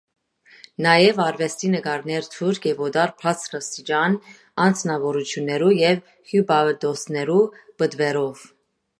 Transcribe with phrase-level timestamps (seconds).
[0.83, 4.15] Նաեւ՝ արուեստի նկարներ թուրք եւ օտար բարձրաստիճան
[4.65, 7.37] անձնաւորութիւններու եւ հիւպատոսներու
[7.83, 8.43] պտուէրով։